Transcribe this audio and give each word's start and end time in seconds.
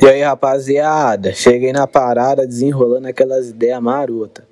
E 0.00 0.06
aí, 0.06 0.22
rapaziada, 0.22 1.32
cheguei 1.32 1.72
na 1.72 1.86
parada 1.86 2.46
desenrolando 2.46 3.08
aquelas 3.08 3.50
ideias 3.50 3.80
marotas. 3.80 4.51